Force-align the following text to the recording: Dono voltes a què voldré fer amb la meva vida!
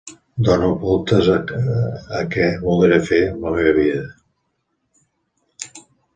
Dono 0.45 0.69
voltes 0.85 1.29
a 1.33 2.21
què 2.37 2.47
voldré 2.65 2.99
fer 3.11 3.21
amb 3.27 3.47
la 3.49 3.53
meva 3.59 3.75
vida! 3.83 5.79